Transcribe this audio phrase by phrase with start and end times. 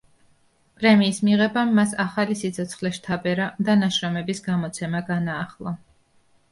[0.77, 5.81] პრემიის მიღებამ მას ახალი სიცოცხლე შთაბერა და ნაშრომების გამოცემა განაახლა.